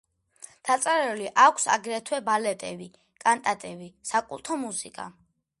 დაწერილი 0.69 1.27
აქვს 1.43 1.67
აგრეთვე 1.75 2.21
ბალეტები, 2.31 2.89
კანტატები, 3.27 3.93
საკულტო 4.15 4.63
მუსიკა. 4.67 5.11